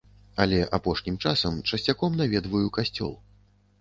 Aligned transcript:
Але 0.43 0.61
апошнім 0.77 1.19
часам 1.31 1.61
часцяком 1.73 2.17
наведваю 2.23 2.67
касцёл. 2.79 3.13